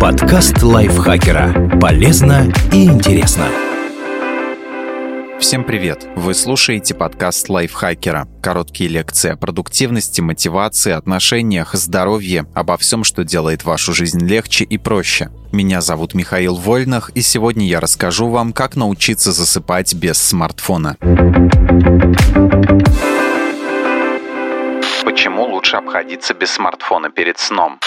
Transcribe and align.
Подкаст 0.00 0.62
лайфхакера. 0.62 1.78
Полезно 1.80 2.50
и 2.72 2.84
интересно. 2.84 3.46
Всем 5.38 5.64
привет! 5.64 6.06
Вы 6.16 6.34
слушаете 6.34 6.94
подкаст 6.94 7.48
лайфхакера. 7.48 8.28
Короткие 8.42 8.88
лекции 8.88 9.32
о 9.32 9.36
продуктивности, 9.36 10.20
мотивации, 10.20 10.92
отношениях, 10.92 11.74
здоровье, 11.74 12.46
обо 12.54 12.76
всем, 12.76 13.04
что 13.04 13.24
делает 13.24 13.64
вашу 13.64 13.92
жизнь 13.92 14.26
легче 14.26 14.64
и 14.64 14.78
проще. 14.78 15.30
Меня 15.52 15.80
зовут 15.80 16.14
Михаил 16.14 16.54
Вольнах, 16.56 17.10
и 17.14 17.20
сегодня 17.20 17.66
я 17.66 17.80
расскажу 17.80 18.28
вам, 18.28 18.52
как 18.52 18.76
научиться 18.76 19.32
засыпать 19.32 19.94
без 19.94 20.18
смартфона. 20.18 20.96
Почему 25.04 25.44
лучше 25.44 25.76
обходиться 25.76 26.34
без 26.34 26.50
смартфона 26.52 27.10
перед 27.10 27.38
сном? 27.38 27.78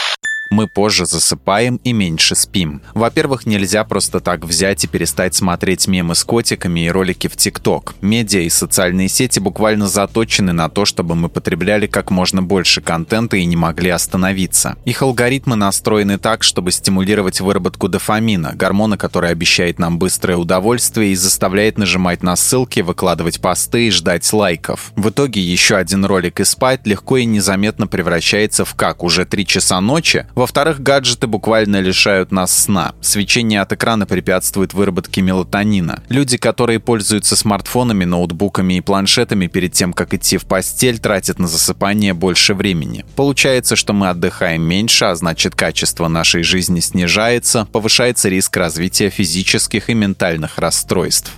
Мы 0.54 0.67
позже 0.67 1.05
засыпаем 1.05 1.81
и 1.83 1.91
меньше 1.91 2.35
спим. 2.35 2.81
Во-первых, 2.93 3.45
нельзя 3.45 3.84
просто 3.84 4.20
так 4.20 4.45
взять 4.45 4.84
и 4.84 4.88
перестать 4.88 5.34
смотреть 5.35 5.88
мемы 5.88 6.16
с 6.16 6.23
котиками 6.23 6.85
и 6.85 6.89
ролики 6.89 7.27
в 7.27 7.35
ТикТок. 7.35 7.95
Медиа 8.02 8.41
и 8.41 8.49
социальные 8.49 9.09
сети 9.09 9.39
буквально 9.39 9.88
заточены 9.88 10.53
на 10.53 10.70
то, 10.70 10.85
чтобы 10.85 11.16
мы 11.16 11.27
потребляли 11.27 11.88
как 11.88 12.12
можно 12.12 12.43
больше 12.43 12.81
контента 12.81 13.35
и 13.35 13.45
не 13.45 13.55
могли 13.55 13.89
остановиться. 13.89 14.77
Их 14.85 15.02
алгоритмы 15.02 15.55
настроены 15.55 16.20
так, 16.20 16.43
чтобы 16.43 16.71
стимулировать 16.71 17.41
выработку 17.41 17.90
дофамина, 17.90 18.54
гормона, 18.54 18.95
который 18.95 19.31
обещает 19.31 19.79
нам 19.79 19.98
быстрое 19.98 20.38
удовольствие 20.38 21.13
и 21.13 21.15
заставляет 21.15 21.79
нажимать 21.79 22.21
на 22.21 22.35
ссылки, 22.35 22.81
выкладывать 22.81 23.41
посты 23.41 23.88
и 23.88 23.91
ждать 23.91 24.31
лайков. 24.31 24.91
В 24.95 25.09
итоге 25.09 25.41
еще 25.41 25.77
один 25.77 26.05
ролик 26.05 26.40
и 26.40 26.43
спать 26.43 26.81
легко 26.85 27.17
и 27.17 27.26
незаметно 27.26 27.88
превращается 27.88 28.65
в 28.65 28.76
как 28.76 29.04
уже 29.04 29.26
3 29.26 29.48
часа 29.48 29.81
ночи, 29.81 30.27
в 30.35 30.42
во-вторых, 30.43 30.83
гаджеты 30.83 31.27
буквально 31.27 31.79
лишают 31.79 32.33
нас 32.33 32.51
сна. 32.51 32.95
Свечение 32.99 33.61
от 33.61 33.71
экрана 33.71 34.05
препятствует 34.05 34.73
выработке 34.73 35.21
мелатонина. 35.21 36.04
Люди, 36.09 36.35
которые 36.35 36.81
пользуются 36.81 37.37
смартфонами, 37.37 38.04
ноутбуками 38.04 38.73
и 38.73 38.81
планшетами 38.81 39.48
перед 39.48 39.71
тем, 39.71 39.93
как 39.93 40.13
идти 40.13 40.35
в 40.35 40.43
постель, 40.43 40.99
тратят 40.99 41.40
на 41.40 41.48
засыпание 41.48 42.13
больше 42.13 42.55
времени. 42.55 43.05
Получается, 43.15 43.77
что 43.77 43.93
мы 43.93 44.09
отдыхаем 44.09 44.63
меньше, 44.63 45.05
а 45.05 45.15
значит 45.15 45.55
качество 45.55 46.09
нашей 46.09 46.43
жизни 46.43 46.81
снижается, 46.81 47.65
повышается 47.71 48.27
риск 48.27 48.57
развития 48.57 49.09
физических 49.09 49.90
и 49.90 49.93
ментальных 49.93 50.57
расстройств 50.57 51.31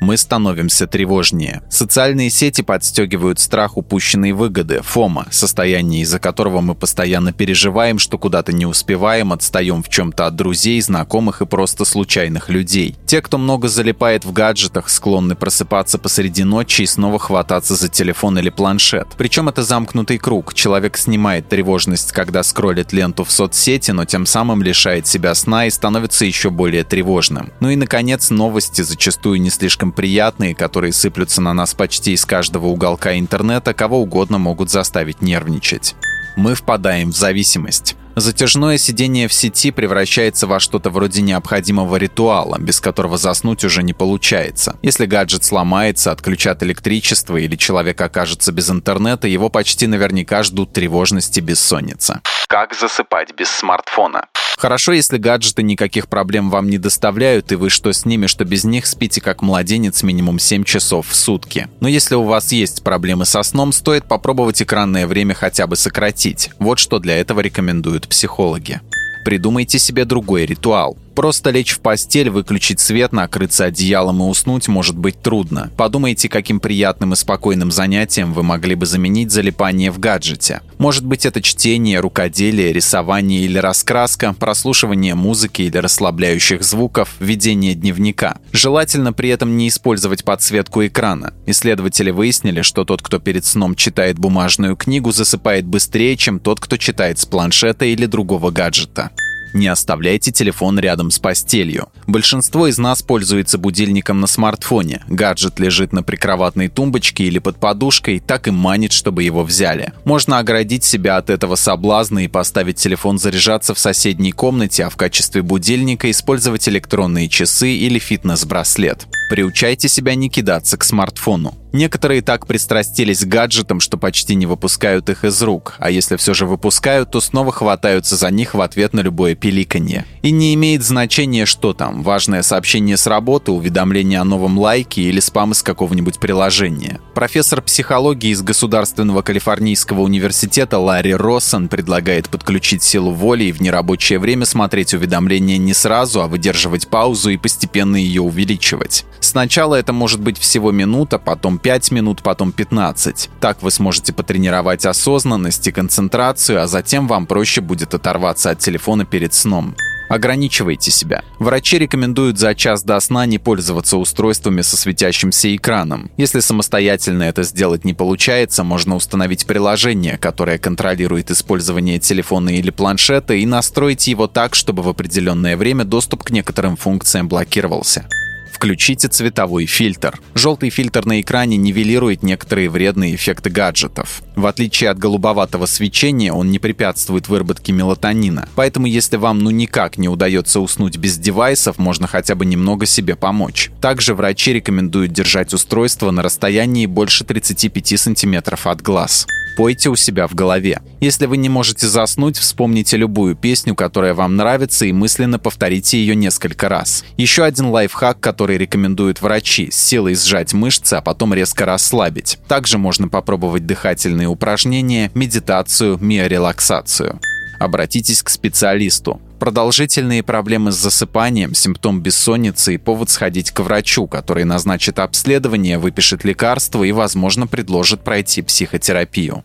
мы 0.00 0.16
становимся 0.16 0.86
тревожнее. 0.86 1.62
Социальные 1.70 2.30
сети 2.30 2.62
подстегивают 2.62 3.40
страх 3.40 3.76
упущенной 3.76 4.32
выгоды, 4.32 4.80
фома, 4.82 5.26
состояние, 5.30 6.02
из-за 6.02 6.18
которого 6.18 6.60
мы 6.60 6.74
постоянно 6.74 7.32
переживаем, 7.32 7.98
что 7.98 8.18
куда-то 8.18 8.52
не 8.52 8.66
успеваем, 8.66 9.32
отстаем 9.32 9.82
в 9.82 9.88
чем-то 9.88 10.26
от 10.26 10.36
друзей, 10.36 10.80
знакомых 10.80 11.42
и 11.42 11.46
просто 11.46 11.84
случайных 11.84 12.48
людей. 12.48 12.96
Те, 13.06 13.22
кто 13.22 13.38
много 13.38 13.68
залипает 13.68 14.24
в 14.24 14.32
гаджетах, 14.32 14.88
склонны 14.88 15.34
просыпаться 15.34 15.98
посреди 15.98 16.44
ночи 16.44 16.82
и 16.82 16.86
снова 16.86 17.18
хвататься 17.18 17.74
за 17.74 17.88
телефон 17.88 18.38
или 18.38 18.50
планшет. 18.50 19.08
Причем 19.16 19.48
это 19.48 19.62
замкнутый 19.62 20.18
круг. 20.18 20.54
Человек 20.54 20.96
снимает 20.96 21.48
тревожность, 21.48 22.12
когда 22.12 22.42
скроллит 22.42 22.92
ленту 22.92 23.24
в 23.24 23.30
соцсети, 23.30 23.90
но 23.90 24.04
тем 24.04 24.26
самым 24.26 24.62
лишает 24.62 25.06
себя 25.06 25.34
сна 25.34 25.66
и 25.66 25.70
становится 25.70 26.24
еще 26.24 26.50
более 26.50 26.84
тревожным. 26.84 27.52
Ну 27.60 27.70
и, 27.70 27.76
наконец, 27.76 28.30
новости 28.30 28.82
зачастую 28.82 29.40
не 29.40 29.50
слишком 29.50 29.87
слишком 29.88 29.92
приятные, 29.92 30.54
которые 30.54 30.92
сыплются 30.92 31.40
на 31.40 31.54
нас 31.54 31.74
почти 31.74 32.12
из 32.12 32.24
каждого 32.24 32.66
уголка 32.66 33.18
интернета, 33.18 33.74
кого 33.74 34.00
угодно 34.00 34.38
могут 34.38 34.70
заставить 34.70 35.22
нервничать. 35.22 35.94
Мы 36.36 36.54
впадаем 36.54 37.10
в 37.10 37.16
зависимость. 37.16 37.96
Затяжное 38.20 38.78
сидение 38.78 39.28
в 39.28 39.32
сети 39.32 39.70
превращается 39.70 40.48
во 40.48 40.58
что-то 40.58 40.90
вроде 40.90 41.22
необходимого 41.22 41.94
ритуала, 41.96 42.58
без 42.58 42.80
которого 42.80 43.16
заснуть 43.16 43.62
уже 43.62 43.84
не 43.84 43.92
получается. 43.92 44.76
Если 44.82 45.06
гаджет 45.06 45.44
сломается, 45.44 46.10
отключат 46.10 46.64
электричество 46.64 47.36
или 47.36 47.54
человек 47.54 48.00
окажется 48.00 48.50
без 48.50 48.70
интернета, 48.70 49.28
его 49.28 49.50
почти 49.50 49.86
наверняка 49.86 50.42
ждут 50.42 50.72
тревожности 50.72 51.38
бессонница. 51.38 52.20
Как 52.48 52.74
засыпать 52.74 53.34
без 53.36 53.50
смартфона? 53.50 54.24
Хорошо, 54.58 54.90
если 54.90 55.18
гаджеты 55.18 55.62
никаких 55.62 56.08
проблем 56.08 56.50
вам 56.50 56.68
не 56.68 56.78
доставляют, 56.78 57.52
и 57.52 57.54
вы 57.54 57.70
что 57.70 57.92
с 57.92 58.04
ними, 58.04 58.26
что 58.26 58.44
без 58.44 58.64
них 58.64 58.86
спите 58.86 59.20
как 59.20 59.40
младенец 59.40 60.02
минимум 60.02 60.40
7 60.40 60.64
часов 60.64 61.06
в 61.06 61.14
сутки. 61.14 61.68
Но 61.78 61.86
если 61.86 62.16
у 62.16 62.24
вас 62.24 62.50
есть 62.50 62.82
проблемы 62.82 63.24
со 63.24 63.44
сном, 63.44 63.70
стоит 63.70 64.06
попробовать 64.06 64.60
экранное 64.60 65.06
время 65.06 65.34
хотя 65.34 65.68
бы 65.68 65.76
сократить. 65.76 66.50
Вот 66.58 66.80
что 66.80 66.98
для 66.98 67.18
этого 67.18 67.38
рекомендуют 67.38 68.07
психологи. 68.08 68.80
Придумайте 69.24 69.78
себе 69.78 70.04
другой 70.04 70.46
ритуал. 70.46 70.96
Просто 71.18 71.50
лечь 71.50 71.72
в 71.72 71.80
постель, 71.80 72.30
выключить 72.30 72.78
свет, 72.78 73.12
накрыться 73.12 73.64
одеялом 73.64 74.22
и 74.22 74.26
уснуть 74.26 74.68
может 74.68 74.96
быть 74.96 75.20
трудно. 75.20 75.68
Подумайте, 75.76 76.28
каким 76.28 76.60
приятным 76.60 77.12
и 77.12 77.16
спокойным 77.16 77.72
занятием 77.72 78.32
вы 78.32 78.44
могли 78.44 78.76
бы 78.76 78.86
заменить 78.86 79.32
залипание 79.32 79.90
в 79.90 79.98
гаджете. 79.98 80.60
Может 80.78 81.04
быть, 81.04 81.26
это 81.26 81.42
чтение, 81.42 81.98
рукоделие, 81.98 82.72
рисование 82.72 83.40
или 83.40 83.58
раскраска, 83.58 84.32
прослушивание 84.32 85.16
музыки 85.16 85.62
или 85.62 85.78
расслабляющих 85.78 86.62
звуков, 86.62 87.16
ведение 87.18 87.74
дневника. 87.74 88.38
Желательно 88.52 89.12
при 89.12 89.30
этом 89.30 89.56
не 89.56 89.66
использовать 89.66 90.22
подсветку 90.22 90.86
экрана. 90.86 91.34
Исследователи 91.46 92.12
выяснили, 92.12 92.62
что 92.62 92.84
тот, 92.84 93.02
кто 93.02 93.18
перед 93.18 93.44
сном 93.44 93.74
читает 93.74 94.20
бумажную 94.20 94.76
книгу, 94.76 95.10
засыпает 95.10 95.66
быстрее, 95.66 96.16
чем 96.16 96.38
тот, 96.38 96.60
кто 96.60 96.76
читает 96.76 97.18
с 97.18 97.26
планшета 97.26 97.86
или 97.86 98.06
другого 98.06 98.52
гаджета. 98.52 99.10
Не 99.54 99.68
оставляйте 99.68 100.30
телефон 100.30 100.78
рядом 100.78 101.10
с 101.10 101.18
постелью. 101.18 101.88
Большинство 102.06 102.66
из 102.66 102.78
нас 102.78 103.02
пользуется 103.02 103.58
будильником 103.58 104.20
на 104.20 104.26
смартфоне. 104.26 105.02
Гаджет 105.08 105.58
лежит 105.58 105.92
на 105.92 106.02
прикроватной 106.02 106.68
тумбочке 106.68 107.24
или 107.24 107.38
под 107.38 107.58
подушкой, 107.58 108.20
так 108.20 108.48
и 108.48 108.50
манит, 108.50 108.92
чтобы 108.92 109.22
его 109.22 109.44
взяли. 109.44 109.92
Можно 110.04 110.38
оградить 110.38 110.84
себя 110.84 111.16
от 111.16 111.30
этого 111.30 111.56
соблазна 111.56 112.24
и 112.24 112.28
поставить 112.28 112.76
телефон 112.76 113.18
заряжаться 113.18 113.74
в 113.74 113.78
соседней 113.78 114.32
комнате, 114.32 114.84
а 114.84 114.90
в 114.90 114.96
качестве 114.96 115.42
будильника 115.42 116.10
использовать 116.10 116.68
электронные 116.68 117.28
часы 117.28 117.70
или 117.70 117.98
фитнес-браслет. 117.98 119.06
Приучайте 119.28 119.88
себя 119.88 120.14
не 120.14 120.30
кидаться 120.30 120.76
к 120.76 120.84
смартфону. 120.84 121.54
Некоторые 121.72 122.22
так 122.22 122.46
пристрастились 122.46 123.24
к 123.24 123.28
гаджетам, 123.28 123.80
что 123.80 123.98
почти 123.98 124.34
не 124.34 124.46
выпускают 124.46 125.10
их 125.10 125.24
из 125.24 125.42
рук, 125.42 125.74
а 125.78 125.90
если 125.90 126.16
все 126.16 126.32
же 126.32 126.46
выпускают, 126.46 127.10
то 127.10 127.20
снова 127.20 127.52
хватаются 127.52 128.16
за 128.16 128.30
них 128.30 128.54
в 128.54 128.60
ответ 128.62 128.94
на 128.94 129.00
любое 129.00 129.34
пиликанье. 129.34 130.06
И 130.22 130.30
не 130.30 130.54
имеет 130.54 130.82
значения, 130.82 131.44
что 131.44 131.74
там, 131.74 132.02
важное 132.02 132.42
сообщение 132.42 132.96
с 132.96 133.06
работы, 133.06 133.52
уведомление 133.52 134.20
о 134.20 134.24
новом 134.24 134.58
лайке 134.58 135.02
или 135.02 135.20
спам 135.20 135.52
из 135.52 135.62
какого-нибудь 135.62 136.18
приложения. 136.18 137.00
Профессор 137.14 137.60
психологии 137.60 138.30
из 138.30 138.40
Государственного 138.40 139.20
Калифорнийского 139.20 140.00
университета 140.00 140.78
Ларри 140.78 141.14
Россон 141.14 141.68
предлагает 141.68 142.30
подключить 142.30 142.82
силу 142.82 143.10
воли 143.10 143.44
и 143.44 143.52
в 143.52 143.60
нерабочее 143.60 144.18
время 144.18 144.46
смотреть 144.46 144.94
уведомления 144.94 145.58
не 145.58 145.74
сразу, 145.74 146.22
а 146.22 146.28
выдерживать 146.28 146.88
паузу 146.88 147.28
и 147.28 147.36
постепенно 147.36 147.96
ее 147.96 148.22
увеличивать. 148.22 149.04
Сначала 149.20 149.74
это 149.74 149.92
может 149.92 150.20
быть 150.20 150.38
всего 150.38 150.72
минута, 150.72 151.18
потом 151.18 151.58
5 151.58 151.90
минут, 151.90 152.22
потом 152.22 152.52
15. 152.52 153.30
Так 153.40 153.62
вы 153.62 153.70
сможете 153.70 154.12
потренировать 154.12 154.86
осознанность 154.86 155.66
и 155.66 155.72
концентрацию, 155.72 156.62
а 156.62 156.66
затем 156.66 157.06
вам 157.08 157.26
проще 157.26 157.60
будет 157.60 157.94
оторваться 157.94 158.50
от 158.50 158.58
телефона 158.58 159.04
перед 159.04 159.34
сном. 159.34 159.74
Ограничивайте 160.08 160.90
себя. 160.90 161.22
Врачи 161.38 161.78
рекомендуют 161.78 162.38
за 162.38 162.54
час 162.54 162.82
до 162.82 162.98
сна 162.98 163.26
не 163.26 163.38
пользоваться 163.38 163.98
устройствами 163.98 164.62
со 164.62 164.76
светящимся 164.76 165.54
экраном. 165.54 166.10
Если 166.16 166.40
самостоятельно 166.40 167.24
это 167.24 167.42
сделать 167.42 167.84
не 167.84 167.92
получается, 167.92 168.64
можно 168.64 168.96
установить 168.96 169.46
приложение, 169.46 170.16
которое 170.16 170.58
контролирует 170.58 171.30
использование 171.30 171.98
телефона 171.98 172.48
или 172.50 172.70
планшета 172.70 173.34
и 173.34 173.44
настроить 173.44 174.08
его 174.08 174.26
так, 174.26 174.54
чтобы 174.54 174.82
в 174.82 174.88
определенное 174.88 175.56
время 175.56 175.84
доступ 175.84 176.24
к 176.24 176.30
некоторым 176.30 176.76
функциям 176.76 177.28
блокировался. 177.28 178.08
Включите 178.58 179.06
цветовой 179.06 179.66
фильтр. 179.66 180.18
Желтый 180.34 180.70
фильтр 180.70 181.06
на 181.06 181.20
экране 181.20 181.56
нивелирует 181.56 182.24
некоторые 182.24 182.68
вредные 182.68 183.14
эффекты 183.14 183.50
гаджетов. 183.50 184.20
В 184.34 184.46
отличие 184.46 184.90
от 184.90 184.98
голубоватого 184.98 185.66
свечения, 185.66 186.32
он 186.32 186.50
не 186.50 186.58
препятствует 186.58 187.28
выработке 187.28 187.70
мелатонина. 187.70 188.48
Поэтому 188.56 188.88
если 188.88 189.16
вам 189.16 189.38
ну 189.38 189.50
никак 189.50 189.96
не 189.96 190.08
удается 190.08 190.58
уснуть 190.58 190.96
без 190.96 191.18
девайсов, 191.18 191.78
можно 191.78 192.08
хотя 192.08 192.34
бы 192.34 192.44
немного 192.46 192.84
себе 192.84 193.14
помочь. 193.14 193.70
Также 193.80 194.12
врачи 194.16 194.52
рекомендуют 194.52 195.12
держать 195.12 195.54
устройство 195.54 196.10
на 196.10 196.24
расстоянии 196.24 196.86
больше 196.86 197.22
35 197.22 198.00
сантиметров 198.00 198.66
от 198.66 198.82
глаз 198.82 199.28
пойте 199.58 199.90
у 199.90 199.96
себя 199.96 200.28
в 200.28 200.36
голове. 200.36 200.80
Если 201.00 201.26
вы 201.26 201.36
не 201.36 201.48
можете 201.48 201.88
заснуть, 201.88 202.36
вспомните 202.36 202.96
любую 202.96 203.34
песню, 203.34 203.74
которая 203.74 204.14
вам 204.14 204.36
нравится, 204.36 204.86
и 204.86 204.92
мысленно 204.92 205.40
повторите 205.40 205.98
ее 205.98 206.14
несколько 206.14 206.68
раз. 206.68 207.04
Еще 207.16 207.42
один 207.42 207.66
лайфхак, 207.66 208.20
который 208.20 208.56
рекомендуют 208.56 209.20
врачи– 209.20 209.68
с 209.72 209.76
силой 209.76 210.14
сжать 210.14 210.52
мышцы, 210.52 210.94
а 210.94 211.00
потом 211.00 211.34
резко 211.34 211.66
расслабить. 211.66 212.38
Также 212.46 212.78
можно 212.78 213.08
попробовать 213.08 213.66
дыхательные 213.66 214.28
упражнения, 214.28 215.10
медитацию, 215.14 215.98
миорелаксацию. 216.00 217.18
Обратитесь 217.58 218.22
к 218.22 218.28
специалисту. 218.28 219.20
Продолжительные 219.38 220.22
проблемы 220.22 220.72
с 220.72 220.76
засыпанием, 220.76 221.54
симптом 221.54 222.00
бессонницы 222.00 222.74
и 222.74 222.78
повод 222.78 223.10
сходить 223.10 223.52
к 223.52 223.60
врачу, 223.60 224.06
который 224.06 224.44
назначит 224.44 224.98
обследование, 224.98 225.78
выпишет 225.78 226.24
лекарства 226.24 226.82
и, 226.84 226.92
возможно, 226.92 227.46
предложит 227.46 228.02
пройти 228.02 228.42
психотерапию. 228.42 229.44